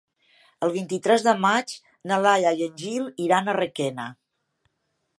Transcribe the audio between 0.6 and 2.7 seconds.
El vint-i-tres de maig na Laia i